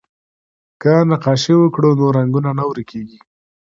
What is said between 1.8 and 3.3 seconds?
نو رنګونه نه ورکيږي.